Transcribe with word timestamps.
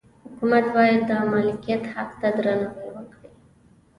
حکومت 0.25 0.65
باید 0.75 1.01
د 1.09 1.11
مالکیت 1.31 1.83
حق 1.93 2.09
ته 2.19 2.27
درناوی 2.35 2.87
وکړي. 2.95 3.29